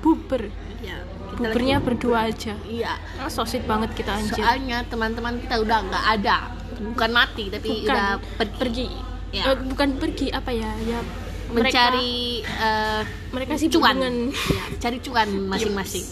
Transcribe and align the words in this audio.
buber. 0.00 0.50
Ya, 0.78 1.06
Bubernya 1.34 1.78
lagi- 1.78 1.86
berdua 1.86 2.18
aja. 2.26 2.54
Iya. 2.64 2.98
Ah, 3.16 3.26
so 3.26 3.42
sweet 3.42 3.62
banget 3.62 3.94
kita 3.94 4.10
anjir. 4.12 4.38
Soalnya 4.38 4.82
teman-teman 4.84 5.38
kita 5.38 5.58
udah 5.58 5.78
nggak 5.84 6.04
ada, 6.16 6.36
bukan 6.80 7.10
mati 7.10 7.44
tapi 7.48 7.68
Bukan. 7.80 7.86
udah 7.86 8.06
pergi, 8.34 8.56
pergi. 8.56 8.86
Ya. 9.28 9.44
Eh, 9.46 9.56
bukan 9.62 9.88
pergi 9.96 10.26
apa 10.30 10.50
ya? 10.50 10.72
Ya 10.80 11.00
mencari 11.48 12.40
eh, 12.40 13.00
mereka 13.30 13.56
sibuk 13.56 13.80
cuan, 13.80 13.96
dengan 13.96 14.14
Ya, 14.30 14.64
cari 14.78 14.98
cuan 15.00 15.28
masing-masing. 15.46 16.04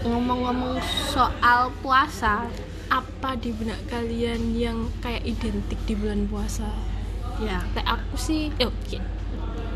Ngomong-ngomong 0.00 0.78
soal 1.10 1.68
puasa, 1.78 2.48
apa 2.88 3.36
di 3.36 3.52
benak 3.52 3.76
kalian 3.86 4.54
yang 4.54 4.78
kayak 4.98 5.26
identik 5.26 5.76
di 5.84 5.92
bulan 5.92 6.24
puasa? 6.24 6.70
ya 7.38 7.62
Kayak 7.70 7.88
aku 7.94 8.16
sih, 8.16 8.50
yuk 8.56 8.72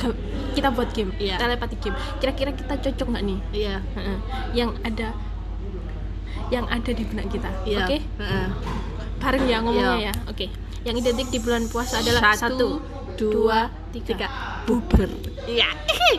ke- 0.01 0.19
kita 0.53 0.69
buat 0.69 0.91
game, 0.91 1.15
Iya. 1.15 1.39
telepati 1.39 1.77
game. 1.79 1.95
Kira-kira 2.19 2.51
kita 2.51 2.75
cocok 2.77 3.07
nggak 3.09 3.25
nih? 3.25 3.39
iya, 3.53 3.77
Heeh. 3.95 4.19
Yang 4.53 4.71
ada, 4.83 5.09
yang 6.49 6.67
ada 6.67 6.91
di 6.91 7.05
benak 7.05 7.31
kita, 7.31 7.51
iya. 7.63 7.87
oke? 7.87 7.99
Heeh. 8.19 8.49
Bareng 9.23 9.45
ya 9.47 9.59
ngomongnya 9.61 9.95
Iya. 9.97 10.11
ya, 10.11 10.15
oke. 10.27 10.47
Yang 10.83 10.97
identik 11.01 11.29
di 11.31 11.39
bulan 11.39 11.65
puasa 11.65 12.03
adalah 12.03 12.35
Satu, 12.35 12.83
satu, 13.15 13.25
dua, 13.31 13.71
tiga. 13.91 14.09
tiga. 14.19 14.29
Buber. 14.67 15.11
Iya. 15.47 15.71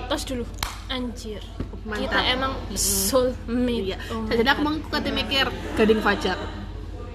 Tos 0.07 0.23
dulu, 0.23 0.47
anjir. 0.87 1.43
Mantap. 1.83 1.99
Kita 2.01 2.19
emang 2.25 2.53
soulmate. 2.73 3.83
Iya. 3.85 3.97
Oh 4.09 4.23
Jadi 4.25 4.47
aku 4.47 4.61
mau 4.63 4.73
kata 4.81 5.11
mikir 5.11 5.45
gading 5.75 5.99
fajar. 5.99 6.39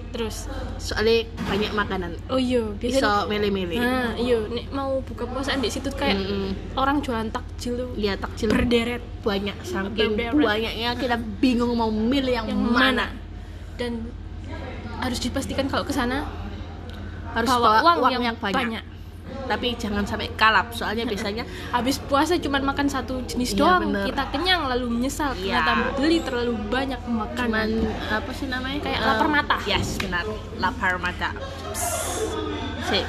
Terus, 0.09 0.49
Soalnya 0.79 1.25
banyak 1.43 1.69
makanan. 1.71 2.11
oh 2.27 2.37
iya, 2.37 2.65
Bisa 2.73 3.25
milih-milih. 3.25 3.77
Nah, 3.77 4.13
iya, 4.15 4.41
nek 4.43 4.69
mau 4.69 5.01
buka 5.01 5.25
puasaan 5.25 5.57
di 5.59 5.69
situ 5.69 5.89
kayak 5.91 6.17
Mm-mm. 6.17 6.73
orang 6.73 6.97
jualan 6.99 7.29
takjil 7.29 7.93
Iya 7.93 8.17
takjil 8.17 8.49
berderet 8.49 9.05
banyak 9.21 9.53
saking 9.61 10.17
Berderet. 10.17 10.33
banyaknya 10.33 10.89
kita 10.95 11.13
bingung 11.37 11.73
mau 11.73 11.89
milih 11.89 12.33
yang, 12.35 12.47
yang 12.47 12.57
mana. 12.57 12.73
mana 12.73 13.07
dan 13.77 14.09
harus 14.99 15.19
dipastikan 15.19 15.65
kalau 15.65 15.83
ke 15.83 15.91
sana 15.91 16.27
Harus 17.29 17.45
bawa 17.47 17.61
bawa 17.79 17.93
uang, 18.01 18.11
yang, 18.11 18.35
banyak. 18.35 18.83
Tapi 19.45 19.77
jangan 19.77 20.01
sampai 20.01 20.33
kalap 20.33 20.73
soalnya 20.73 21.05
biasanya 21.11 21.45
Habis 21.69 22.01
puasa 22.01 22.35
cuman 22.35 22.65
makan 22.65 22.89
satu 22.89 23.21
jenis 23.23 23.53
Iya, 23.53 23.59
doang, 23.59 23.81
bener. 23.85 24.05
kita 24.09 24.23
kenyang 24.33 24.65
lalu 24.65 24.85
menyesal 24.91 25.33
Iya. 25.33 25.61
ternyata 25.61 25.71
beli 25.95 26.17
terlalu 26.19 26.53
banyak 26.67 27.01
makanan. 27.03 27.45
cuman 27.45 27.69
apa 28.09 28.31
sih 28.33 28.45
namanya 28.45 28.79
Kayak 28.81 28.97
Eh, 28.97 29.05
lapar 29.05 29.27
mata. 29.27 29.57
yes 29.63 29.87
benar 29.97 30.25
lapar 30.57 30.93
mata 30.97 31.29
sih 32.83 33.05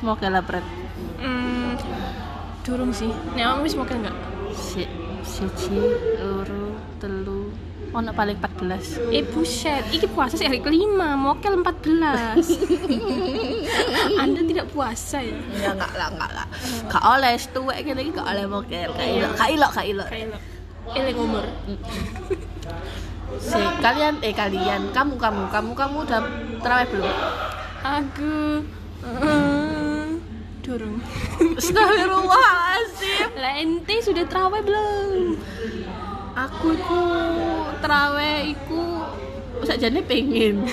mau 0.00 0.14
ke 0.14 0.28
lapar 0.28 0.60
Hmm, 1.16 1.72
durung 2.60 2.92
sih. 2.92 3.08
Nek 3.32 3.44
kamu 3.46 3.60
wis 3.64 3.74
mau 3.74 3.88
enggak? 3.88 4.16
si 4.52 4.84
siji 5.22 5.76
loro 6.16 6.72
telu 6.96 7.35
ono 7.96 8.12
paling 8.12 8.36
14 8.36 9.08
Eh 9.08 9.24
buset, 9.32 9.88
iki 9.88 10.04
puasa 10.04 10.36
sih 10.36 10.44
hari 10.44 10.60
kelima, 10.60 11.16
mokel 11.16 11.64
14 11.64 12.36
Anda 14.22 14.40
tidak 14.44 14.68
puasa 14.68 15.24
ya? 15.24 15.32
enggak 15.32 15.72
enggak 15.80 15.92
lah 15.96 16.08
enggak 16.12 16.30
lah. 16.36 16.46
Gak 16.92 17.04
oleh 17.16 17.34
tuwek 17.40 17.78
kene 17.80 18.00
iki 18.04 18.12
gak 18.12 18.28
oleh 18.28 18.44
mokel. 18.44 18.90
Gak 19.40 19.48
ilok 19.48 19.70
gak 19.72 19.86
ilok 19.88 20.08
Eleng 20.92 21.18
umur. 21.18 21.44
Si 23.40 23.58
kalian 23.80 24.20
eh 24.22 24.36
kalian. 24.36 24.92
Kamu 24.92 25.16
kamu 25.16 25.48
kamu 25.50 25.72
kamu 25.72 25.96
udah 26.06 26.20
terawih 26.62 26.86
belum? 26.92 27.14
Aku 27.82 28.34
eh, 29.02 30.06
Durung. 30.62 30.98
Astagfirullahaladzim. 31.58 33.28
Lah 33.40 33.54
ente 33.58 33.94
sudah 34.04 34.24
terawih 34.30 34.62
belum? 34.62 35.40
aku 36.36 36.76
iku 36.76 37.00
terawih 37.86 38.50
iku 38.50 38.82
sakjane 39.62 40.02
pengen 40.02 40.66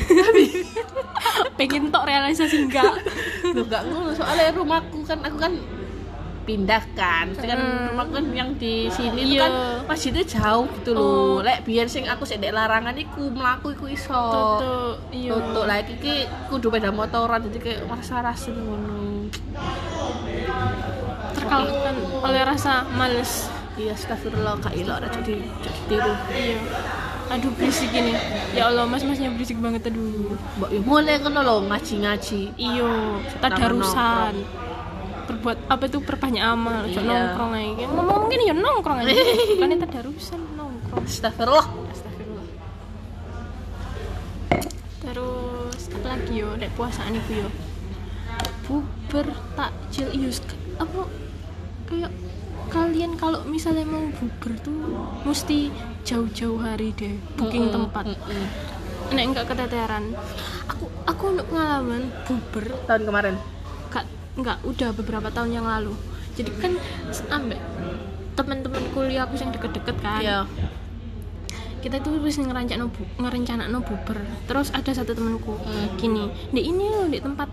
Pengen 1.58 1.94
tok 1.94 2.10
realisasi 2.10 2.68
enggak? 2.68 2.94
Loh 3.54 3.64
gak 3.70 3.86
ngono. 3.88 4.12
Soalnya 4.12 4.52
rumahku 4.52 5.06
kan 5.06 5.22
aku 5.22 5.38
kan 5.40 5.54
pindah 6.44 6.84
kan. 6.98 7.32
Kan 7.32 7.56
Hmm. 7.56 7.94
rumahku 7.94 8.12
kan 8.20 8.26
yang 8.34 8.50
di 8.60 8.92
sini 8.92 9.38
Iya. 9.38 9.48
kan 9.48 9.52
masjidnya 9.88 10.26
jauh 10.28 10.68
gitu 10.68 10.92
loh 10.92 11.40
Oh. 11.40 11.46
lek 11.46 11.64
biar 11.64 11.88
sing 11.88 12.04
aku 12.10 12.28
sedek 12.28 12.52
larangan 12.52 12.98
iku 12.98 13.32
mlaku 13.32 13.72
iku 13.72 13.86
iso. 13.88 14.12
Tutup 14.60 14.96
Iya. 15.14 15.32
Tutuk. 15.32 15.64
Lah 15.64 15.78
iki 15.80 15.94
ki 16.02 16.16
kudu 16.52 16.68
motoran 16.92 17.40
jadi 17.48 17.60
kayak 17.62 17.80
rasa 17.88 18.20
rasa 18.20 18.52
ngono. 18.52 19.30
Terkalahkan 21.38 21.96
oleh 22.20 22.42
rasa 22.44 22.84
males. 22.92 23.48
Iya 23.80 23.96
astagfirullah 23.96 24.60
kak 24.62 24.76
ora 24.76 25.08
jadi 25.08 25.40
jadi 25.40 25.82
tiru. 25.88 26.14
Iya 26.36 27.03
Aduh 27.34 27.50
berisik 27.58 27.90
ini. 27.90 28.14
Ya 28.54 28.70
Allah 28.70 28.86
mas-masnya 28.86 29.34
berisik 29.34 29.58
banget 29.58 29.90
aduh. 29.90 30.38
Mulai 30.86 31.18
ngono 31.18 31.42
lho 31.42 31.56
ngaji-ngaji. 31.66 32.54
Iyo 32.62 33.18
Tadarusan 33.42 34.38
Berbuat 35.24 35.58
apa 35.72 35.88
tuh 35.90 36.04
perbanyak 36.04 36.44
amal 36.44 36.84
Iya. 36.84 37.00
nongkrong 37.00 37.56
aja 37.56 37.86
Ngomong 37.90 38.18
mungkin 38.28 38.40
ya 38.44 38.54
nongkrong 38.54 38.98
aja. 39.02 39.12
Bukannya 39.58 39.78
tadarusan 39.82 40.42
nongkrong. 40.54 41.04
Astagfirullah. 41.10 41.68
Astagfirullah. 41.90 42.48
Terus 45.02 45.82
apa 45.90 46.08
lagi 46.14 46.34
yo? 46.38 46.50
Nek 46.54 46.70
puasaan 46.78 47.18
iku 47.18 47.32
yo. 47.34 47.50
Buber 48.70 49.28
takjil 49.58 50.08
iyo 50.14 50.30
apa? 50.78 51.02
Kayak 51.90 52.12
kalian 52.70 53.18
kalau 53.18 53.42
misalnya 53.46 53.86
mau 53.86 54.06
buber 54.18 54.54
tuh 54.62 54.80
mesti 55.26 55.70
jauh-jauh 56.04 56.60
hari 56.60 56.92
deh 56.94 57.16
booking 57.36 57.72
Mm-mm, 57.72 57.76
tempat. 57.90 58.06
mm-mm. 58.12 58.46
Nek 59.12 59.24
enggak 59.32 59.46
keteteran. 59.50 60.16
Aku 60.68 60.86
aku 61.04 61.24
untuk 61.32 61.46
pengalaman 61.48 62.12
buber 62.24 62.66
tahun 62.88 63.04
kemarin 63.04 63.36
enggak 63.88 64.06
enggak 64.36 64.58
udah 64.64 64.90
beberapa 64.96 65.28
tahun 65.32 65.52
yang 65.52 65.66
lalu. 65.66 65.94
Jadi 66.34 66.50
kan 66.58 66.74
ambek 67.30 67.60
teman-teman 68.34 68.84
kuliah 68.92 69.24
aku 69.24 69.38
yang 69.38 69.54
deket-deket 69.54 69.96
kan 70.02 70.22
iya 70.22 70.40
kita 71.84 72.00
tuh 72.00 72.16
harus 72.16 72.40
ngerencana 72.40 72.88
bu, 72.88 73.04
ngerencana 73.20 73.68
buber 73.84 74.18
terus 74.48 74.72
ada 74.72 74.90
satu 74.90 75.12
temanku 75.14 75.54
Hmm. 75.54 76.00
gini 76.00 76.32
di 76.50 76.66
ini 76.66 76.88
loh 76.90 77.12
di 77.12 77.20
tempat 77.20 77.46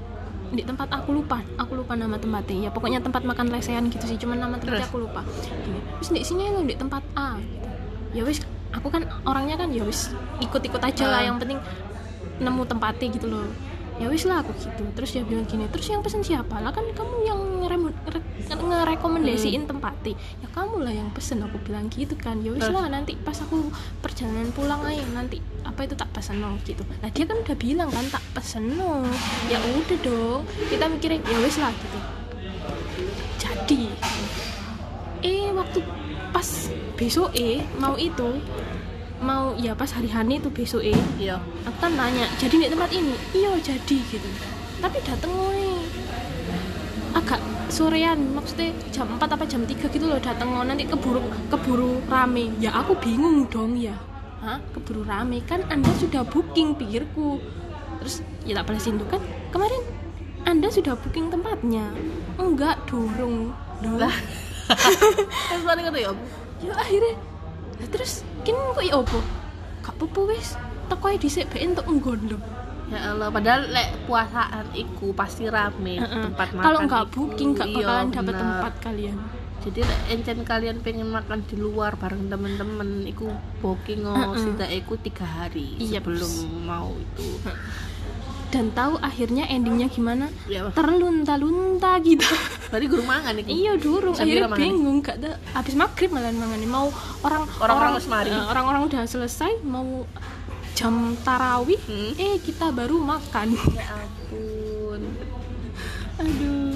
di 0.51 0.63
tempat 0.63 0.87
aku 0.91 1.15
lupa 1.15 1.43
aku 1.59 1.79
lupa 1.79 1.95
nama 1.95 2.15
tempatnya 2.17 2.67
ya 2.67 2.71
pokoknya 2.71 3.03
tempat 3.03 3.23
makan 3.23 3.51
lesehan 3.51 3.87
gitu 3.91 4.07
sih 4.07 4.19
cuman 4.19 4.39
nama 4.41 4.55
tempatnya 4.59 4.87
aku 4.87 5.03
lupa 5.03 5.21
gini 5.63 5.79
terus 5.99 6.11
di 6.11 6.23
sini 6.25 6.49
loh 6.49 6.63
di 6.63 6.75
tempat 6.75 7.03
A 7.13 7.37
gitu. 7.39 7.70
Ya 8.11 8.23
wis 8.27 8.43
aku 8.71 8.91
kan 8.91 9.07
orangnya 9.27 9.59
kan 9.59 9.71
ya 9.75 9.83
wis 9.83 10.11
ikut-ikut 10.39 10.83
aja 10.83 11.05
lah 11.11 11.21
Ah. 11.23 11.27
yang 11.31 11.37
penting 11.43 11.59
nemu 12.41 12.63
tempatnya 12.67 13.07
gitu 13.13 13.29
loh. 13.29 13.47
Ya 14.01 14.09
wis 14.09 14.25
lah 14.25 14.41
aku 14.41 14.57
gitu 14.57 14.81
terus 14.97 15.13
dia 15.13 15.21
bilang 15.21 15.45
gini 15.45 15.69
terus 15.69 15.85
yang 15.93 16.01
pesen 16.01 16.25
siapa? 16.25 16.57
Lah 16.57 16.73
kan 16.73 16.89
kamu 16.97 17.17
yang 17.29 17.41
ngerekomendasiin 18.49 19.69
tempatnya 19.69 20.17
ya 20.41 20.49
kamu 20.49 20.81
lah 20.81 20.89
yang 20.89 21.13
pesen 21.13 21.45
aku 21.45 21.61
bilang 21.61 21.93
gitu 21.93 22.17
kan. 22.17 22.41
Ya 22.41 22.57
wis 22.57 22.65
lah 22.73 22.89
nanti 22.89 23.13
pas 23.21 23.37
aku 23.37 23.69
perjalanan 24.01 24.49
pulang 24.57 24.81
aja 24.89 25.05
nanti 25.13 25.45
apa 25.69 25.85
itu 25.85 25.93
tak 25.93 26.09
pesen 26.17 26.41
no 26.41 26.57
gitu. 26.65 26.81
Nah 27.05 27.13
dia 27.13 27.29
kan 27.29 27.45
udah 27.45 27.57
bilang 27.61 27.93
kan 27.93 28.09
tak 28.09 28.25
pesen 28.33 28.73
no. 28.81 29.05
Ya 29.53 29.61
udah 29.61 29.99
dong 30.01 30.49
kita 30.73 30.89
mikirnya 30.89 31.21
ya 31.21 31.39
wis 31.45 31.61
lah 31.61 31.69
gitu. 31.77 31.99
Jadi 33.37 33.93
eh 35.21 35.53
waktu 35.53 35.85
besok 37.01 37.33
eh 37.33 37.65
mau 37.81 37.97
itu 37.97 38.37
mau 39.25 39.57
ya 39.57 39.73
pas 39.73 39.89
hari 39.89 40.13
hani 40.13 40.37
itu 40.37 40.53
besok 40.53 40.85
eh 40.85 41.01
iya. 41.17 41.41
aku 41.65 41.89
kan 41.89 41.97
nanya 41.97 42.29
jadi 42.37 42.69
di 42.69 42.69
tempat 42.69 42.93
ini? 42.93 43.17
Iya 43.33 43.57
jadi 43.57 43.97
gitu. 44.05 44.29
Tapi 44.85 45.01
dateng 45.01 45.33
wae 45.33 45.81
agak 47.17 47.41
sorean 47.73 48.37
maksudnya 48.37 48.77
jam 48.93 49.09
4 49.17 49.17
apa 49.17 49.45
jam 49.49 49.65
3 49.65 49.81
gitu 49.89 50.05
loh 50.05 50.21
dateng 50.21 50.53
nanti 50.61 50.85
keburu 50.85 51.25
keburu 51.49 52.05
rame. 52.13 52.53
Ya 52.61 52.77
aku 52.77 52.93
bingung 53.01 53.49
dong 53.49 53.81
ya. 53.81 53.97
Hah? 54.45 54.61
keburu 54.77 55.05
rame 55.05 55.41
kan 55.49 55.65
anda 55.73 55.89
sudah 55.97 56.21
booking 56.29 56.77
pikirku. 56.77 57.41
Terus 58.05 58.21
ya 58.45 58.61
tak 58.61 58.73
balesin 58.73 59.01
tuh 59.01 59.09
kan 59.09 59.21
kemarin 59.53 59.85
anda 60.45 60.69
sudah 60.69 60.97
booking 61.01 61.33
tempatnya. 61.33 61.93
Enggak 62.37 62.77
dorong 62.85 63.57
dong 63.81 63.97
lah 63.97 64.13
terus 65.51 65.65
paling 65.65 65.85
kata 65.87 65.99
ya 65.99 66.11
ya 66.61 66.73
akhirnya 66.77 67.15
terus 67.89 68.23
kini 68.45 68.57
kok 68.57 68.85
ya 68.85 68.95
apa? 69.01 69.19
Gak 69.81 69.95
apa-apa 69.97 70.21
wis. 70.29 70.55
Teko 70.87 71.05
ae 71.09 71.17
dhisik 71.17 71.49
bae 71.49 71.65
entuk 71.65 71.87
nggon 71.89 72.21
lho 72.35 72.39
ya 72.91 73.15
Allah 73.15 73.31
padahal 73.31 73.71
lek 73.71 74.03
puasaan 74.11 74.67
iku 74.75 75.15
pasti 75.15 75.47
rame 75.47 76.03
tempat 76.03 76.51
makan 76.59 76.65
kalau 76.67 76.79
nggak 76.91 77.05
booking 77.15 77.55
nggak 77.55 77.69
Iya, 77.71 77.77
bakalan 77.87 78.07
dapat 78.11 78.35
tempat 78.35 78.73
kalian. 78.83 79.17
Jadi 79.61 79.81
lek 79.87 80.01
encen 80.11 80.39
kalian 80.43 80.77
pengen 80.83 81.09
makan 81.15 81.47
di 81.47 81.55
luar 81.55 81.95
bareng 81.95 82.27
temen-temen 82.27 83.07
iku 83.07 83.31
booking 83.63 84.03
oh 84.09 84.35
Heeh. 84.35 84.43
sida 84.43 84.67
iku 84.67 84.99
tiga 84.99 85.23
hari 85.23 85.79
Iya, 85.79 86.03
sebelum 86.03 86.33
mau 86.67 86.91
itu 86.99 87.29
dan 88.51 88.71
tahu 88.71 88.99
akhirnya 88.99 89.47
endingnya 89.47 89.87
gimana? 89.87 90.27
Ya 90.45 90.67
terlunta-lunta 90.71 92.03
gitu. 92.03 92.27
Berarti 92.69 92.87
guru 92.87 93.03
mangan 93.03 93.35
iku 93.37 93.49
iya 93.49 93.73
durung 93.75 94.15
Sambil 94.15 94.43
akhirnya 94.43 94.59
bingung 94.59 94.99
gak 95.01 95.17
ada 95.19 95.39
habis 95.53 95.75
maghrib 95.75 96.11
malah 96.11 96.31
mangan. 96.31 96.59
Mau 96.63 96.87
orang 97.23 97.43
orang- 97.59 97.95
mari. 98.05 98.29
eh, 98.29 98.45
orang-orang 98.45 98.83
udah 98.85 99.03
selesai 99.05 99.63
mau 99.63 100.03
jam 100.73 100.95
tarawih 101.21 101.79
Hmm. 101.81 102.13
eh 102.17 102.39
kita 102.39 102.71
baru 102.71 102.99
makan. 102.99 103.55
Ya 103.71 103.87
ampun. 103.93 105.03
Aduh. 106.17 106.75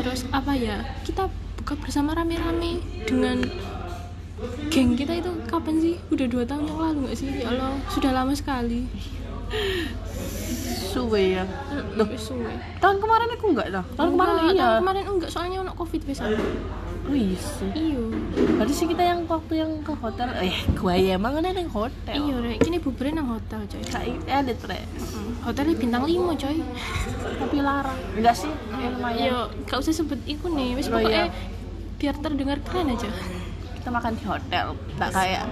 Terus 0.00 0.20
apa 0.30 0.52
ya? 0.54 0.76
Kita 1.02 1.28
buka 1.56 1.76
bersama 1.76 2.12
rame-rame 2.12 2.78
dengan 3.04 3.44
geng 4.68 4.94
kita 4.94 5.12
itu 5.18 5.30
kapan 5.46 5.74
sih? 5.78 5.94
Udah 6.08 6.26
dua 6.26 6.44
tahun 6.44 6.64
yang 6.64 6.78
lalu 6.78 6.98
nggak 7.06 7.16
sih? 7.16 7.28
Ya 7.28 7.50
Allah 7.50 7.76
sudah 7.90 8.10
lama 8.10 8.32
sekali. 8.32 8.86
Suwe 10.90 11.38
ya. 11.38 11.44
Duh, 11.94 12.06
suwe. 12.14 12.50
tahun 12.78 12.96
kemarin 12.98 13.28
aku 13.34 13.44
enggak 13.50 13.68
dah 13.70 13.84
tahun 13.94 14.10
kemarin 14.14 14.32
Enggak, 14.32 14.50
iya. 14.50 14.62
tahun 14.62 14.76
kemarin 14.82 15.04
enggak 15.06 15.30
soalnya 15.30 15.58
ono 15.62 15.72
covid 15.74 16.02
bisa 16.02 16.22
sih. 16.30 17.70
Iyo 17.74 18.06
berarti 18.54 18.70
sih 18.70 18.86
kita 18.86 19.02
yang 19.02 19.26
waktu 19.26 19.58
yang 19.58 19.82
ke 19.82 19.90
hotel 19.98 20.30
eh 20.38 20.54
gua 20.78 20.94
ya 20.94 21.18
emang 21.18 21.42
ada 21.42 21.50
yang 21.50 21.66
hotel. 21.66 22.14
Iyo 22.14 22.38
rek. 22.38 22.62
Kini 22.62 22.78
buberin 22.78 23.18
nang 23.18 23.34
hotel 23.34 23.66
coy. 23.66 23.82
Kayak 23.82 24.22
elit 24.30 24.60
rek 24.62 24.84
hotelnya 25.42 25.74
bintang 25.74 26.06
lima 26.06 26.32
coy. 26.38 26.62
Tapi 27.42 27.56
larang. 27.58 27.98
Enggak 28.14 28.34
sih? 28.38 28.52
Ya 28.78 28.88
lumayan. 28.94 29.18
Iyo 29.18 29.38
gak 29.66 29.78
usah 29.82 29.94
sebut 29.94 30.20
iku 30.22 30.46
nih. 30.54 30.78
Wis 30.78 30.86
Oh, 30.86 30.98
pokoknya 30.98 31.30
iya. 31.30 31.34
biar 31.98 32.14
terdengar 32.22 32.58
keren 32.62 32.94
aja 32.94 33.10
kita 33.80 33.90
makan 33.90 34.12
di 34.14 34.24
hotel. 34.28 34.66
Nggak 34.96 35.10
kayak 35.16 35.44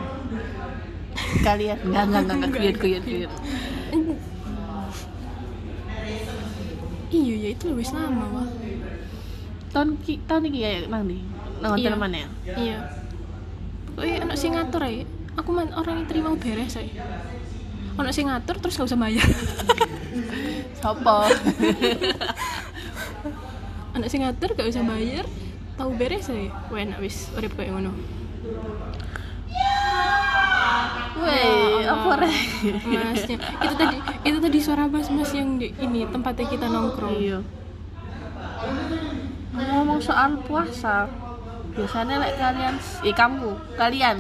kalian. 1.43 1.79
Enggak 1.83 2.05
enggak 2.07 2.23
enggak 2.31 2.51
kuyun 2.55 2.77
kuyun 2.77 3.03
kuyun 3.03 3.31
iyo 7.09 7.35
ya 7.41 7.49
itu 7.57 7.65
lebih 7.73 7.89
lama 7.97 8.25
wah 8.37 8.49
tahun 9.73 9.97
ki 10.05 10.25
tahun 10.29 10.49
ini 10.49 10.59
kayak 10.61 10.81
nang 10.93 11.05
nih? 11.09 11.21
Nang 11.61 11.71
hotel 11.77 11.93
Iya. 11.93 12.01
mana 12.01 12.17
ya? 12.17 12.29
Iya. 12.57 12.79
Pokoknya 13.93 14.17
anak 14.29 14.37
sing 14.39 14.53
ngatur 14.55 14.83
aja 14.85 15.05
aku 15.39 15.49
man 15.55 15.71
orang 15.75 16.05
yang 16.05 16.09
terima 16.09 16.31
beres 16.37 16.77
aja 16.77 17.05
anak 17.99 18.13
sing 18.15 18.31
ngatur 18.31 18.57
terus 18.63 18.79
gak 18.79 18.87
usah 18.87 19.01
bayar. 19.01 19.27
Sopo? 20.79 21.27
Anak 23.99 24.07
sing 24.07 24.23
ngatur 24.23 24.55
gak 24.55 24.71
usah 24.71 24.87
bayar 24.87 25.27
tahu 25.75 25.91
beres 25.99 26.31
wah 26.31 26.79
enak 26.79 27.03
wis. 27.03 27.35
Urip 27.35 27.59
kayak 27.59 27.75
ngono 27.75 27.91
Weh, 31.19 31.83
Ya 31.83 31.91
apa 31.91 32.11
rek? 32.17 32.37
Masnya 32.87 33.37
itu 33.39 33.75
tadi 33.75 33.97
itu 34.23 34.39
tadi 34.39 34.59
suara 34.59 34.85
mas 34.87 35.09
mas 35.09 35.33
yang 35.33 35.59
di 35.59 35.75
ini 35.77 36.07
tempatnya 36.07 36.47
kita 36.47 36.67
nongkrong. 36.67 37.15
Iya. 37.17 37.39
Ngomong 39.53 39.99
soal 39.99 40.39
puasa 40.45 41.11
biasanya 41.75 42.19
lek 42.19 42.35
kalian 42.37 42.75
eh 43.03 43.13
kamu 43.13 43.51
kalian 43.75 44.19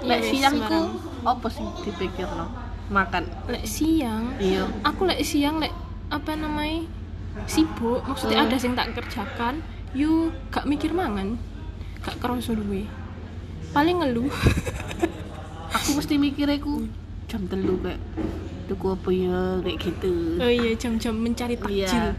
Iya, 0.00 0.08
lek 0.08 0.20
wes, 0.20 0.28
siang 0.30 0.54
ku 0.56 0.64
sembarang. 0.64 0.88
apa 1.26 1.46
sih 1.48 1.66
dipikir 1.82 2.28
no 2.30 2.46
makan. 2.88 3.24
Lek 3.46 3.64
siang? 3.64 4.32
Iya. 4.36 4.64
Aku 4.82 5.04
lek 5.04 5.20
siang 5.20 5.60
lek 5.60 5.72
apa 6.08 6.34
namanya 6.34 6.88
sibuk 7.46 8.00
maksudnya 8.02 8.42
Hmm. 8.42 8.48
ada 8.48 8.56
yang 8.56 8.74
tak 8.74 8.88
kerjakan 8.92 9.54
yuk 9.92 10.34
gak 10.50 10.66
mikir 10.66 10.90
mangan 10.90 11.38
gak 12.00 12.18
kerasa 12.18 12.52
duwe 12.52 12.86
paling 13.70 13.96
ngeluh. 14.02 14.28
Aku 15.76 15.88
mesti 15.94 16.18
mikirnya 16.18 16.58
ku 16.58 16.86
jam 17.30 17.46
telu 17.46 17.78
kayak 17.78 18.00
tuku 18.66 18.86
apa 18.90 19.10
ya? 19.10 19.40
Kayak 19.62 19.78
gitu. 19.78 20.12
Oh 20.42 20.50
iya 20.50 20.70
jam-jam 20.74 21.14
mencari 21.14 21.54
takjil. 21.54 21.86
Iya. 21.86 22.14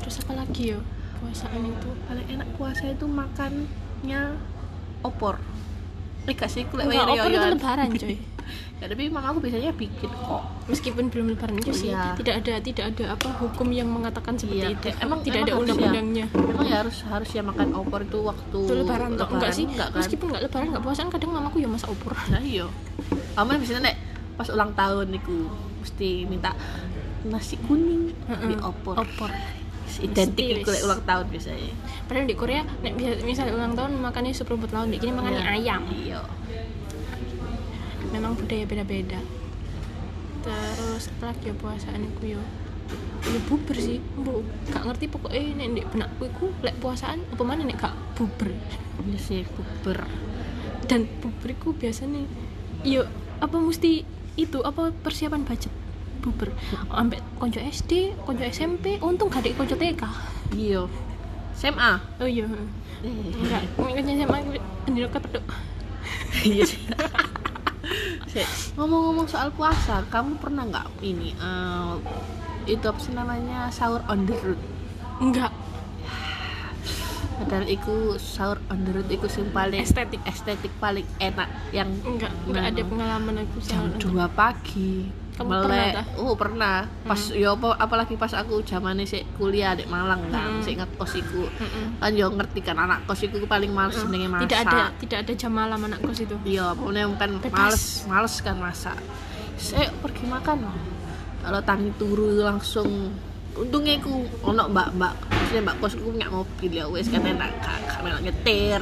Terus 0.00 0.16
apa 0.24 0.32
lagi 0.34 0.62
ya? 0.76 0.78
Puasaan 1.20 1.62
itu. 1.68 1.88
Paling 2.08 2.26
enak 2.32 2.48
puasa 2.56 2.84
itu 2.88 3.04
makannya 3.04 4.22
opor. 5.04 5.36
Gak 6.30 6.46
sih, 6.46 6.62
kulek 6.68 6.86
Enggak, 6.88 7.04
wae 7.10 7.12
opor 7.18 7.26
itu 7.26 7.36
riyoyan. 7.36 7.52
lebaran 7.58 7.90
coy 7.96 8.16
Ya 8.76 8.86
tapi 8.86 9.02
emang 9.06 9.22
aku 9.22 9.38
biasanya 9.38 9.70
bikin 9.72 10.08
kok. 10.08 10.42
Meskipun 10.66 11.04
belum 11.08 11.26
lebaran 11.30 11.56
itu 11.56 11.70
sih. 11.70 11.88
Iya. 11.88 12.16
tidak 12.16 12.34
ada 12.40 12.54
tidak 12.58 12.84
ada 12.88 13.04
apa 13.12 13.28
hukum 13.36 13.68
yang 13.70 13.86
mengatakan 13.86 14.34
seperti 14.34 14.60
Iya, 14.62 14.68
itu. 14.72 14.86
Emang- 14.98 15.20
tidak 15.20 15.36
emang 15.36 15.44
ada 15.44 15.52
ya? 15.52 15.60
undang-undangnya. 15.60 16.26
Emang 16.32 16.66
ya 16.66 16.76
harus 16.80 16.96
harus 17.04 17.28
ya 17.28 17.42
makan 17.42 17.68
opor 17.72 18.00
itu 18.00 18.18
waktu 18.20 18.58
itu 18.58 18.74
lebaran 18.74 19.10
toh 19.14 19.28
enggak 19.28 19.52
sih. 19.52 19.64
enggak 19.66 19.88
kan? 19.88 19.98
meskipun 19.98 20.26
enggak 20.28 20.42
lebaran 20.46 20.66
enggak 20.70 20.82
puasaan 20.82 21.08
kadang 21.08 21.30
mamaku 21.30 21.56
ya 21.58 21.68
masak 21.68 21.90
opor. 21.90 22.12
Nah 22.32 22.40
iya. 22.40 22.66
Aman 23.34 23.56
biasanya 23.56 23.82
nek 23.86 23.96
pas 24.34 24.48
ulang 24.48 24.72
tahun 24.72 25.06
niku 25.10 25.36
mesti 25.80 26.24
minta 26.24 26.56
nasi 27.22 27.60
kuning 27.60 28.12
di 28.16 28.54
Heeh. 28.54 28.60
opor. 28.62 28.96
Opor 28.96 29.28
identik 29.98 30.62
wis. 30.62 30.80
ulang 30.80 31.02
tahun 31.02 31.26
biasanya. 31.28 31.74
Padahal 32.06 32.24
di 32.24 32.32
Korea 32.32 32.62
nek 32.80 32.92
misalnya 33.20 33.52
ulang 33.52 33.74
tahun 33.74 33.98
makannya 33.98 34.30
sup 34.30 34.46
rumput 34.46 34.70
laut 34.70 34.86
di 34.86 34.96
makannya 35.02 35.42
Iya. 35.42 35.52
ayam. 35.52 35.82
Iya 35.90 36.20
memang 38.10 38.34
budaya 38.36 38.64
beda-beda. 38.66 39.18
Terus 40.40 41.10
apa 41.18 41.34
lagi 41.34 41.50
ya 41.50 41.54
puasaan 41.56 42.06
iku 42.14 42.38
yo 42.38 42.42
ya 43.26 43.40
buber 43.46 43.76
sih. 43.78 43.98
Bu 44.18 44.42
gak 44.70 44.82
ngerti 44.86 45.06
pokoknya 45.06 45.62
nek 45.62 45.66
ndek 45.74 45.86
benakku 45.94 46.22
iku 46.26 46.46
lek 46.62 46.76
puasaan 46.82 47.22
apa 47.30 47.42
mana 47.46 47.62
nek 47.66 47.78
gak 47.78 47.94
buber? 48.18 48.50
Iya 49.00 49.16
sih 49.16 49.42
buber. 49.56 50.04
Dan 50.84 51.08
buber 51.24 51.48
iku 51.54 51.72
biasanya 51.72 52.26
yo 52.84 53.08
apa 53.40 53.56
mesti 53.56 54.04
itu 54.36 54.58
apa 54.60 54.92
persiapan 54.92 55.44
budget 55.48 55.72
buber? 56.20 56.52
Ambek 56.92 57.24
konco 57.40 57.60
SD 57.60 58.12
konco 58.28 58.44
SMP 58.44 59.00
untung 59.00 59.32
gak 59.32 59.44
ada 59.44 59.56
konco 59.56 59.76
TK 59.76 60.02
iya. 60.56 60.84
SMA 61.56 61.92
oh 62.20 62.28
iya 62.28 62.44
Eh, 63.00 63.08
enggak 63.32 63.64
konco 63.80 63.96
SMA 63.96 64.38
ndiro 64.92 65.08
kepeduk 65.08 65.44
iya. 66.44 66.64
sih 66.68 66.80
Ngomong-ngomong 68.78 69.26
soal 69.26 69.50
puasa 69.50 70.06
kamu 70.08 70.38
pernah 70.38 70.62
nggak 70.66 70.86
ini 71.02 71.34
eh, 71.34 71.92
itu 72.70 72.84
apa 72.86 73.00
sih 73.02 73.12
namanya 73.16 73.72
sahur 73.74 74.04
on 74.06 74.28
the 74.28 74.36
road? 74.38 74.60
Enggak 75.18 75.50
padahal 77.40 77.66
iku 77.72 78.20
sahur 78.20 78.60
on 78.68 78.84
the 78.84 78.92
road 78.92 79.08
iku 79.08 79.24
sing 79.24 79.48
paling 79.48 79.80
Estetik. 79.80 80.20
estetik 80.28 80.68
paling 80.76 81.08
enak 81.16 81.48
yang 81.72 81.88
enggak 82.04 82.28
enggak 82.44 82.64
ada 82.68 82.82
pengalaman 82.84 83.34
aku 83.48 83.58
jam 83.64 83.88
sama 83.96 84.28
2 84.28 84.36
pagi 84.36 85.08
Kamu 85.40 85.48
pernah, 85.48 85.64
melek 85.72 85.92
tah? 85.96 86.04
oh 86.20 86.34
pernah. 86.36 86.76
Pas 87.08 87.20
ya 87.32 87.48
apa 87.56 87.68
apalagi 87.80 88.14
pas 88.20 88.32
aku 88.36 88.60
zamane 88.62 89.08
sik 89.08 89.24
kuliah 89.40 89.72
di 89.72 89.88
Malang 89.88 90.28
kan 90.28 90.60
Hmm. 90.60 90.62
sik 90.62 90.76
ngekos 90.76 91.12
iku. 91.16 91.48
Mm-mm. 91.48 91.96
kan 91.96 92.12
yo 92.12 92.28
ngerti 92.28 92.60
kan 92.60 92.76
anak 92.76 93.08
kos 93.08 93.24
iku 93.24 93.40
paling 93.48 93.72
males 93.72 93.96
jenenge 93.96 94.28
masak. 94.28 94.44
Tidak 94.44 94.60
ada 94.68 94.82
tidak 95.00 95.18
ada 95.24 95.32
jam 95.32 95.52
malam 95.56 95.80
anak 95.80 95.98
kos 96.04 96.20
itu. 96.20 96.36
Iya 96.44 96.76
pokoknya 96.76 97.08
kan 97.16 97.30
Bebas. 97.40 97.56
males 97.56 97.84
males 98.04 98.34
kan 98.44 98.56
masak. 98.60 98.96
Saya 99.56 99.88
pergi 99.98 100.28
makan 100.28 100.56
loh 100.68 100.76
kalau 101.40 101.60
tangi 101.64 101.88
turu 101.96 102.44
langsung 102.44 103.16
untungnya 103.56 103.96
ku 103.98 104.28
ono 104.44 104.68
mbak 104.68 104.92
mbak 104.92 105.12
maksudnya 105.26 105.62
mbak 105.64 105.76
kosku 105.80 106.00
punya 106.06 106.28
mobil 106.28 106.68
ya 106.70 106.84
wes 106.84 107.08
kan 107.08 107.24
enak 107.24 107.48
gak 107.60 108.00
melok 108.04 108.20
nyetir 108.22 108.80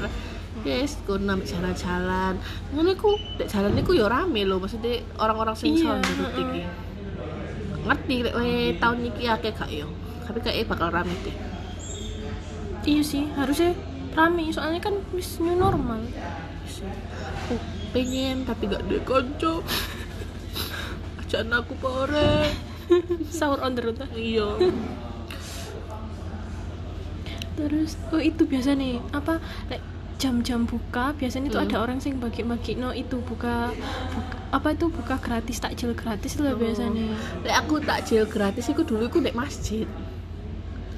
yes 0.65 0.99
ku 1.07 1.19
nambah 1.19 1.47
jalan-jalan. 1.47 2.39
Ngono 2.75 2.91
ku 2.99 3.15
dek 3.39 3.49
jalan 3.51 3.79
iku 3.79 3.95
ya 3.95 4.07
rame 4.11 4.43
loh 4.47 4.59
maksudnya 4.59 5.03
orang-orang 5.19 5.55
sing 5.55 5.79
sound 5.79 6.03
heeh. 6.03 6.43
iki. 6.43 6.63
Ngerti 7.87 8.17
lek 8.27 8.83
tahun 8.83 8.99
iki 9.07 9.23
akeh 9.27 9.53
gak 9.55 9.71
yo 9.71 9.89
tapi 10.29 10.45
kayak 10.45 10.69
bakal 10.69 10.93
rame 10.93 11.15
deh. 11.25 11.37
Iya 12.85 13.03
sih 13.05 13.25
harusnya 13.33 13.73
rame 14.13 14.53
soalnya 14.53 14.81
kan 14.85 14.95
wis 15.17 15.41
new 15.41 15.57
normal. 15.57 16.05
Aku 17.49 17.57
pengen 17.97 18.45
tapi 18.45 18.69
gak 18.69 18.85
ada 18.85 18.99
konco. 19.09 19.65
Ajakan 21.25 21.53
aku 21.65 21.73
pore. 21.81 22.53
Sahur 23.37 23.61
on 23.65 23.73
the 23.77 23.83
road 23.85 23.97
lah. 24.01 24.09
iya. 24.17 24.49
Terus 27.59 27.99
oh 28.15 28.23
itu 28.23 28.47
biasa 28.47 28.79
nih 28.79 29.03
apa 29.11 29.43
like, 29.73 29.83
jam-jam 30.19 30.63
buka 30.65 31.15
biasanya 31.15 31.49
Hmm. 31.49 31.63
ada 31.63 31.77
orang 31.81 31.99
sing 31.99 32.19
bagi-bagi 32.19 32.75
no 32.75 32.91
itu 32.93 33.19
buka, 33.21 33.71
buka- 34.09 34.39
apa 34.51 34.69
itu 34.71 34.87
buka 34.89 35.15
gratis 35.17 35.57
takjil 35.57 35.95
gratis 35.95 36.37
lah 36.37 36.53
Oh. 36.53 36.59
biasanya 36.59 37.15
Lek 37.41 37.55
aku 37.57 37.79
takjil 37.81 38.27
gratis 38.27 38.67
iku 38.67 38.83
dulu 38.83 39.07
iku 39.07 39.19
nek 39.19 39.33
masjid 39.33 39.87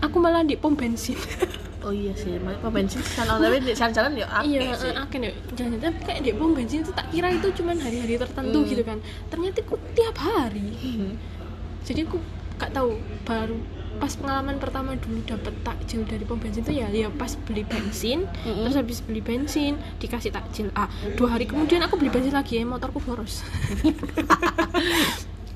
aku 0.01 0.17
malah 0.17 0.41
di 0.41 0.55
pom 0.55 0.73
bensin 0.73 1.21
oh 1.85 1.93
iya 1.93 2.13
sih 2.13 2.37
mak 2.39 2.61
pom 2.61 2.69
bensin 2.71 3.01
sana 3.03 3.37
tapi 3.37 3.61
di 3.61 3.73
sana 3.73 3.89
jalan 3.91 4.13
ya 4.15 4.25
iya 4.41 4.73
sih 4.73 4.89
eh, 4.89 4.97
akan 4.99 5.21
ya 5.23 5.33
jangan 5.55 5.77
tapi 5.79 5.99
kayak 6.03 6.21
di 6.23 6.33
pom 6.33 6.51
bensin 6.51 6.81
itu 6.81 6.91
tak 6.91 7.07
kira 7.09 7.29
itu 7.29 7.49
cuman 7.53 7.77
hari-hari 7.77 8.17
tertentu 8.17 8.59
Hmm. 8.59 8.69
gitu 8.69 8.83
kan 8.83 8.99
ternyata 9.29 9.61
aku 9.61 9.77
tiap 9.93 10.17
hari 10.17 10.73
Hmm. 10.75 11.13
jadi 11.83 12.05
aku 12.05 12.17
gak 12.57 12.73
tahu 12.73 12.97
baru 13.23 13.57
pas 13.99 14.13
pengalaman 14.13 14.57
pertama 14.57 14.95
dulu 14.95 15.19
dapet 15.25 15.51
takjil 15.61 16.05
dari 16.05 16.23
pom 16.23 16.37
bensin 16.37 16.61
tuh 16.61 16.71
ya 16.71 16.87
ya 16.87 17.11
pas 17.11 17.35
beli 17.43 17.63
bensin 17.63 18.25
Mm-mm. 18.41 18.63
terus 18.63 18.77
habis 18.77 18.99
beli 19.01 19.19
bensin 19.19 19.75
dikasih 19.97 20.31
takjil 20.31 20.71
ah 20.73 20.87
dua 21.15 21.35
hari 21.35 21.45
kemudian 21.45 21.81
aku 21.81 21.97
beli 21.97 22.09
bensin 22.09 22.31
lagi 22.31 22.57
ya 22.57 22.65
motorku 22.65 22.99
boros. 22.99 23.43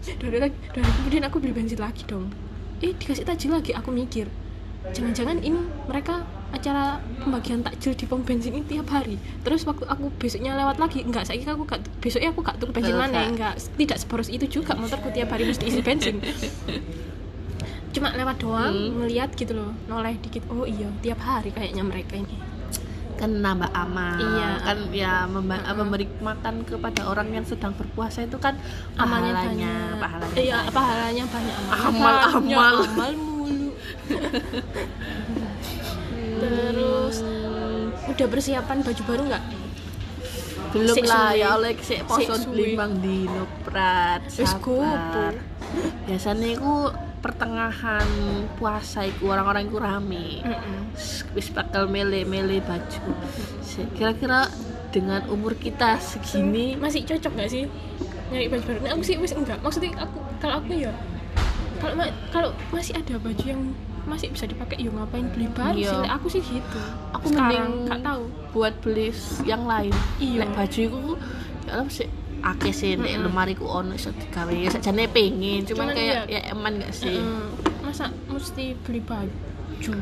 Dua 0.04 0.28
hari, 0.28 0.36
lagi- 0.38 0.60
dua 0.70 0.80
hari 0.80 0.92
kemudian 0.98 1.24
aku 1.24 1.36
beli 1.38 1.52
bensin 1.52 1.78
lagi 1.78 2.04
dong. 2.04 2.28
Eh 2.80 2.92
dikasih 2.92 3.24
takjil 3.24 3.52
lagi 3.52 3.72
aku 3.72 3.88
mikir 3.88 4.28
jangan-jangan 4.84 5.40
ini 5.40 5.56
mereka 5.88 6.20
acara 6.52 7.00
pembagian 7.18 7.64
takjil 7.64 7.96
di 7.96 8.04
pom 8.04 8.20
bensin 8.20 8.52
ini 8.52 8.68
tiap 8.68 8.84
hari. 8.86 9.16
Terus 9.40 9.64
waktu 9.64 9.88
aku 9.88 10.12
besoknya 10.14 10.52
lewat 10.54 10.76
lagi 10.76 11.00
enggak 11.00 11.24
saya 11.24 11.40
aku 11.48 11.64
gak, 11.64 11.80
besoknya 11.98 12.28
aku 12.30 12.44
gak 12.44 12.60
tuku 12.60 12.68
bensin 12.70 12.92
Enggak. 12.92 13.08
mana 13.08 13.20
enggak 13.24 13.54
tidak 13.74 13.96
seboros 13.96 14.28
itu 14.28 14.44
juga 14.50 14.76
motorku 14.76 15.08
tiap 15.08 15.32
hari 15.32 15.48
mesti 15.48 15.64
isi 15.64 15.80
bensin 15.80 16.20
cuma 17.94 18.08
lewat 18.10 18.36
doang 18.36 18.68
Hmm. 18.68 18.90
ngeliat 18.98 19.30
gitu 19.32 19.52
loh 19.54 19.70
noleh 19.84 20.16
dikit 20.18 20.42
oh 20.48 20.64
iya 20.64 20.88
tiap 20.98 21.20
hari 21.20 21.48
kayaknya 21.48 21.82
mereka 21.82 22.16
ini 22.16 22.36
kan 23.14 23.30
nambah 23.30 23.70
amal 23.70 24.18
Iya. 24.18 24.48
kan 24.60 24.76
ya 24.90 25.12
memba- 25.24 25.62
Uh-uh. 25.62 25.72
memberi 25.76 26.04
makan 26.20 26.62
kepada 26.62 27.00
orang 27.04 27.30
yang 27.30 27.42
sedang 27.42 27.72
berpuasa 27.72 28.20
itu 28.20 28.36
kan 28.36 28.52
amalnya 28.94 29.32
pahalanya 29.32 29.70
banyak 29.70 29.96
pahalanya 29.96 30.36
iya 30.36 30.56
banyak. 30.58 30.72
pahalanya 30.74 31.24
banyak 31.24 31.54
amalnya 31.56 31.86
Amal, 31.86 32.14
banyak, 32.34 32.50
amal. 32.50 32.74
amal 32.84 33.10
mulu 33.14 33.68
terus 36.40 37.16
udah 38.04 38.26
persiapan 38.28 38.76
baju 38.80 39.02
baru 39.04 39.22
nggak 39.24 39.44
belum 40.74 40.94
lah 41.06 41.30
ya 41.32 41.48
oleh 41.54 41.72
sik 41.78 42.02
poso 42.02 42.34
Sik 42.34 42.44
suwe. 42.44 42.54
limbang 42.58 42.98
dino 42.98 43.46
prat 43.62 44.26
Wis 44.28 44.50
gopo. 44.58 44.82
sabar 44.82 45.32
biasanya 46.04 46.48
iku 46.52 46.90
pertengahan 47.18 48.04
puasa 48.54 49.02
iku 49.02 49.28
orang-orang 49.28 49.64
iku 49.64 49.78
rame 49.78 50.44
wis 51.32 51.48
bakal 51.48 51.86
mele-mele 51.86 52.60
baju 52.60 53.00
kira-kira 53.92 54.46
dengan 54.88 55.24
umur 55.26 55.56
kita 55.56 55.96
segini 55.96 56.76
masih 56.76 57.02
cocok 57.02 57.32
nggak 57.34 57.50
sih 57.50 57.64
nyari 58.24 58.46
baju 58.46 58.62
baru? 58.62 58.78
Nah, 58.78 58.90
aku 58.92 59.02
sih 59.02 59.16
wis 59.16 59.32
enggak. 59.32 59.58
Maksudnya 59.58 59.90
aku 59.98 60.16
kalau 60.38 60.54
aku 60.56 60.72
ya 60.72 60.92
kalau 61.76 61.94
ma- 61.94 62.16
kalau 62.30 62.48
masih 62.70 62.94
ada 62.94 63.14
baju 63.16 63.44
yang 63.44 63.60
masih 64.04 64.28
bisa 64.28 64.44
dipakai 64.44 64.78
ya 64.78 64.88
ngapain 64.88 65.26
beli 65.28 65.48
baru 65.50 65.76
Iya. 65.76 65.90
sih? 65.90 66.08
Aku 66.10 66.26
sih 66.28 66.42
gitu. 66.42 66.80
aku 67.10 67.24
sekarang 67.26 67.52
mending 67.52 67.84
nggak 67.84 68.00
tahu. 68.00 68.22
buat 68.52 68.74
beli 68.80 69.08
yang 69.42 69.64
lain 69.64 69.92
Iya. 70.16 70.40
Lek 70.40 70.50
baju 70.52 70.78
iku 70.80 71.00
ya 71.64 71.70
Allah 71.74 71.88
sih 71.90 72.08
akeh 72.44 72.70
sih 72.70 72.92
nek 72.94 73.08
Mm-mm. 73.10 73.24
lemari 73.24 73.56
ku 73.56 73.64
ono 73.64 73.92
iso 73.92 74.12
digawe 74.12 74.52
ya 74.52 74.68
sakjane 74.68 75.08
pengen 75.08 75.64
cuman 75.64 75.88
Cuman 75.90 75.96
kayak 75.96 76.22
iya. 76.28 76.40
ya 76.44 76.52
eman 76.52 76.72
gak 76.76 76.92
sih 76.92 77.16
Mm, 77.16 77.48
masa 77.80 78.04
mesti 78.26 78.76
beli 78.78 79.00
baju 79.00 79.94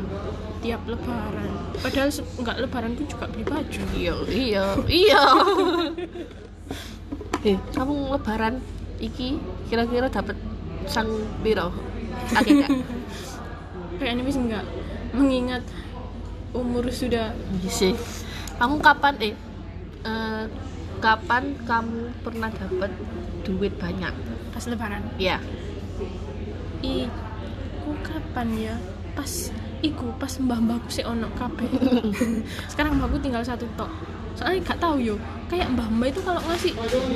tiap 0.59 0.83
lebaran? 0.85 1.51
Padahal 1.77 2.11
nggak 2.13 2.57
lebaran 2.61 2.91
pun 2.93 3.05
juga 3.05 3.25
beli 3.27 3.43
baju. 3.43 3.81
iya 3.95 4.15
iya 4.29 4.65
iya 4.87 5.23
eh 7.49 7.59
kamu 7.73 7.95
lebaran 8.13 8.63
iki 8.99 9.39
kira-kira 9.67 10.07
dapat 10.07 10.35
sang 10.87 11.11
piro 11.41 11.71
akeh 12.33 12.53
gak 12.61 12.71
Kayaknya 13.99 14.23
wis 14.23 14.35
enggak 14.35 14.65
mengingat 15.13 15.63
umur 16.51 16.91
sudah 16.91 17.31
Iya 17.57 17.71
sih 17.71 17.95
kamu 18.59 18.79
kapan 18.79 19.15
eh, 19.21 19.35
kapan 21.03 21.59
kamu 21.67 22.15
pernah 22.23 22.49
dapat 22.49 22.91
duit 23.43 23.75
banyak 23.77 24.15
pas 24.55 24.65
lebaran. 24.71 25.03
ya 25.19 25.43
Iku 26.83 27.91
kapan 28.03 28.49
ya? 28.57 28.75
Pas 29.13 29.51
iku 29.83 30.15
pas 30.17 30.31
mbah-mbahku 30.39 30.89
sih 30.89 31.03
ono 31.03 31.27
kabeh. 31.35 31.67
Sekarang 32.71 32.99
mbahku 32.99 33.19
tinggal 33.19 33.43
satu 33.43 33.67
tok. 33.75 33.91
Soalnya 34.35 34.63
gak 34.65 34.79
tahu 34.81 34.97
yo, 34.99 35.15
kayak 35.47 35.71
mbah-mbah 35.75 36.09
itu 36.09 36.21
kalau 36.23 36.41
ngasih 36.43 36.73
uang 36.79 37.13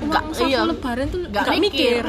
Nggak, 0.00 0.22
saku 0.32 0.48
iya. 0.48 0.64
lebaran 0.64 1.06
tuh 1.12 1.20
Nggak 1.28 1.44
gak, 1.44 1.56
mikir. 1.60 2.00
mikir. 2.00 2.04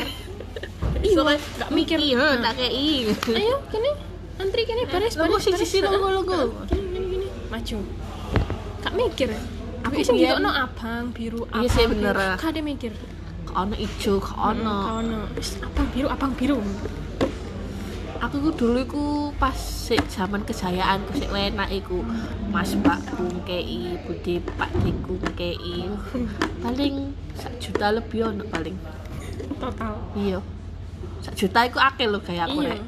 iya, 1.12 1.22
gak 1.60 1.72
mikir. 1.75 1.98
iya 2.00 2.24
tak 2.40 2.54
kei 2.56 3.04
Ayo, 3.36 3.58
kini 3.68 3.92
antri 4.40 4.63
kini 4.63 4.82
baris 4.88 5.13
baris. 5.20 5.44
baris. 5.44 5.60
sisi 5.60 5.84
logo 5.84 6.08
logo 6.08 6.40
Gini 6.72 6.88
gini 6.88 7.06
gini. 7.12 7.28
Maju. 7.51 7.78
Gak 8.82 8.94
mikir. 8.96 9.30
Aku 9.82 9.94
Aku 9.94 10.04
sih 10.04 10.14
gitu 10.16 10.36
no 10.38 10.50
abang 10.50 11.10
biru 11.10 11.42
Iya 11.48 11.58
abang 11.58 11.70
sih, 11.70 11.84
biru. 11.84 11.94
bener. 11.96 12.16
Kade 12.38 12.62
mikir. 12.62 12.94
ono 13.52 13.76
ijo 13.76 14.14
ono 14.32 14.76
ono. 14.98 15.20
Wis 15.34 15.60
abang 15.60 15.88
biru 15.90 16.08
abang 16.08 16.32
biru. 16.34 16.60
aku 18.22 18.38
ku 18.38 18.52
dulu 18.54 18.78
iku 18.80 19.04
pas 19.36 19.58
sik 19.58 20.06
zaman 20.06 20.46
kejayaanku 20.46 21.10
sik 21.12 21.34
enak 21.34 21.74
iku 21.74 22.06
Mas 22.48 22.78
Pak 22.78 23.02
ngkei 23.18 23.98
Budi 24.00 24.38
Pak 24.38 24.70
Diku 24.78 25.18
ngkei 25.18 25.90
paling 26.62 27.18
sak 27.34 27.58
juta 27.58 27.90
lebih 27.90 28.30
ono 28.30 28.46
paling 28.46 28.78
Total. 29.58 29.98
iya 30.14 30.38
sak 31.20 31.34
juta 31.34 31.66
iku 31.66 31.82
akeh 31.82 32.06
lho 32.06 32.22
kayak 32.22 32.46
aku 32.46 32.62
Iya. 32.62 32.70
rek 32.72 32.82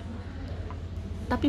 tapi 1.26 1.48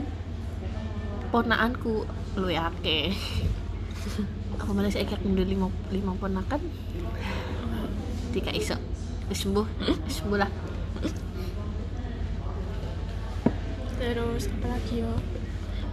ponakanku 1.29 2.09
lu 2.35 2.49
akeh 2.49 3.13
apa 4.59 4.71
malah 4.71 4.91
saya 4.91 5.05
kayak 5.07 5.23
ngambil 5.23 5.47
lima 5.47 5.67
lima 5.91 6.13
ponakan 6.19 6.61
tiga 8.31 8.51
iso 8.55 8.77
sembuh 9.31 9.67
sembuh 10.07 10.39
lah 10.39 10.51
Terus 13.95 14.53
apa 14.53 14.67
lagi 14.69 15.01
yo? 15.01 15.17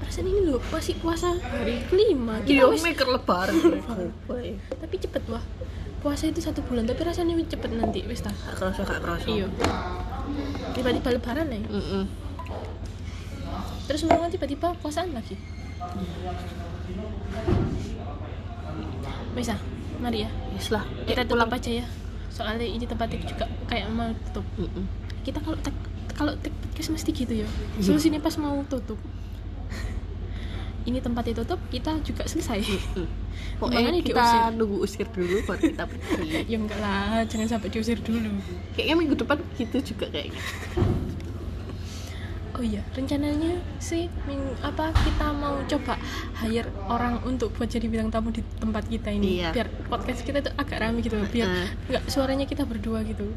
Perasaan 0.04 0.28
ini 0.28 0.52
loh 0.52 0.60
masih 0.68 1.00
puasa 1.00 1.32
hari 1.32 1.80
kelima. 1.88 2.44
iya 2.44 2.68
Kita 2.68 2.74
wis, 2.74 2.84
mikir 2.84 3.08
lebaran 3.08 3.56
tapi 4.68 4.96
cepet 5.00 5.24
wah. 5.32 5.40
Puasa 6.04 6.28
itu 6.28 6.44
satu 6.44 6.60
bulan 6.66 6.84
tapi 6.84 7.08
rasanya 7.08 7.40
cepet 7.40 7.72
nanti 7.72 8.04
wis 8.04 8.20
tak. 8.20 8.36
kerasa 8.58 8.84
gak 8.84 9.00
kerasa 9.00 9.28
Iya. 9.32 9.48
Tiba-tiba 10.76 11.10
lebaran 11.16 11.48
nih. 11.56 11.64
Mm-mm. 11.72 12.04
Terus 13.88 14.02
mau 14.04 14.28
tiba-tiba 14.28 14.76
puasaan 14.84 15.16
lagi. 15.16 15.40
Wis 19.34 19.50
ah, 19.50 19.60
mari 20.00 20.26
ya. 20.26 20.30
Wis 20.52 20.68
lah 20.70 20.84
Kita 21.06 21.24
Eh, 21.24 21.28
tutup 21.28 21.48
aja 21.48 21.72
ya. 21.72 21.86
Soalnya 22.32 22.64
ini 22.64 22.84
tempatnya 22.84 23.20
juga 23.22 23.46
kayak 23.68 23.88
mau 23.92 24.12
tutup. 24.30 24.46
Mm-mm. 24.58 24.86
Kita 25.22 25.40
kalau 25.40 25.58
tek 25.60 25.76
kalau 26.12 26.34
tek 26.40 26.52
podcast 26.62 26.92
mesti 26.92 27.10
gitu 27.12 27.34
ya. 27.34 27.48
Iya. 27.48 27.84
Solusinya 27.84 28.20
pas 28.20 28.36
mau 28.36 28.60
tutup. 28.68 29.00
ini 30.82 30.98
tempatnya 30.98 31.46
tutup, 31.46 31.62
kita 31.70 31.94
juga 32.02 32.26
selesai. 32.26 32.58
Pokoknya 33.62 33.94
Makanya 33.94 34.02
kita 34.02 34.18
diusir. 34.26 34.50
nunggu 34.58 34.78
usir 34.82 35.06
dulu 35.14 35.36
baru 35.46 35.62
kita 35.62 35.84
pergi 35.86 36.30
ya 36.52 36.58
enggak 36.58 36.80
lah, 36.82 37.22
jangan 37.30 37.48
sampai 37.54 37.70
diusir 37.70 38.02
dulu. 38.02 38.34
kayaknya 38.74 38.96
minggu 38.98 39.14
depan 39.14 39.38
gitu 39.62 39.78
juga 39.94 40.10
kayaknya 40.10 40.42
Oh 42.62 42.66
iya, 42.70 42.86
rencananya 42.94 43.58
sih 43.82 44.06
apa 44.62 44.94
kita 44.94 45.34
mau 45.34 45.58
coba 45.66 45.98
hire 46.46 46.70
orang 46.86 47.18
untuk 47.26 47.58
buat 47.58 47.66
jadi 47.66 47.90
bintang 47.90 48.14
tamu 48.14 48.30
di 48.30 48.46
tempat 48.62 48.86
kita 48.86 49.10
ini. 49.10 49.42
Iya. 49.42 49.50
biar 49.50 49.68
podcast 49.90 50.22
kita 50.22 50.46
tuh 50.46 50.54
agak 50.54 50.78
rame 50.78 51.02
gitu 51.02 51.18
biar 51.34 51.50
nggak 51.90 52.06
suaranya 52.06 52.46
kita 52.46 52.70
berdua 52.70 53.02
gitu. 53.02 53.34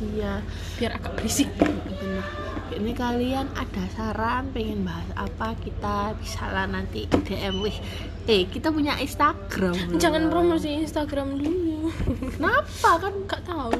Iya. 0.00 0.40
Biar 0.80 0.96
agak 0.96 1.12
berisik. 1.20 1.52
Bener 1.60 2.24
ini 2.72 2.96
kalian 2.96 3.52
ada 3.52 3.84
saran 3.92 4.48
pengen 4.56 4.88
bahas 4.88 5.06
apa 5.14 5.52
kita 5.60 6.16
bisa 6.16 6.48
lah 6.48 6.64
nanti 6.64 7.04
DM 7.06 7.60
wih 7.60 7.76
eh 8.24 8.48
kita 8.48 8.72
punya 8.72 8.96
Instagram 8.96 9.76
loh. 9.76 10.00
jangan 10.00 10.32
promosi 10.32 10.80
Instagram 10.80 11.36
dulu. 11.36 11.92
Kenapa? 12.40 12.90
Kan 12.96 13.12
nggak 13.28 13.42
tahu. 13.44 13.76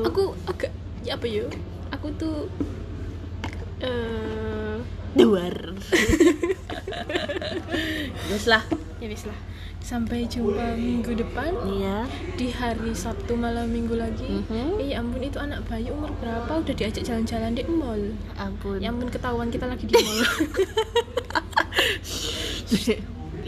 Duh. 0.00 0.04
aku 0.08 0.22
agak 0.48 0.72
ya 1.04 1.20
apa 1.20 1.26
ya 1.28 1.44
aku 1.92 2.08
tuh 2.16 2.48
eh 3.82 4.76
luar 5.18 5.54
wes 8.30 8.44
lah. 8.52 8.62
Ya 8.98 9.06
wis 9.10 9.24
lah. 9.26 9.38
Sampai 9.78 10.28
jumpa 10.28 10.76
minggu 10.76 11.16
depan. 11.16 11.54
Iya. 11.64 12.04
Di 12.36 12.52
hari 12.52 12.92
Sabtu 12.92 13.38
malam 13.38 13.70
minggu 13.72 13.96
lagi. 13.96 14.44
Mhm. 14.44 14.76
eh 14.82 14.86
ya 14.92 15.00
ampun 15.00 15.22
itu 15.24 15.38
anak 15.40 15.64
bayi 15.64 15.88
umur 15.88 16.12
berapa? 16.20 16.60
Udah 16.60 16.74
diajak 16.76 17.06
jalan-jalan 17.06 17.56
di 17.56 17.62
mall. 17.64 18.12
Ampun. 18.36 18.82
Ya 18.82 18.92
ampun 18.92 19.08
ketahuan 19.08 19.48
kita 19.48 19.64
lagi 19.70 19.86
di 19.88 19.94
mall. 19.96 20.20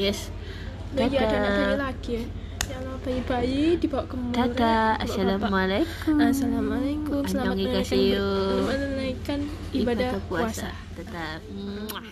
Yes. 0.00 0.32
Nah, 0.96 1.06
iya 1.06 1.22
ada 1.22 1.36
anak 1.36 1.50
bayi 1.52 1.66
dadah. 1.70 1.78
lagi 1.78 2.10
ya 2.10 2.24
ya 2.24 2.26
Allah 2.80 2.96
bayi-bayi 3.04 3.76
dibawa 3.76 4.08
ke 4.08 4.16
mall 4.16 4.32
dadah 4.32 4.96
assalamualaikum. 5.04 6.16
Assalamualaikum 6.16 7.20
selamat 7.28 7.56
menunaikan, 8.72 9.40
ibadah 9.76 10.16
puasa. 10.24 10.72
Dadah. 10.96 11.44
Mwah. 11.52 12.08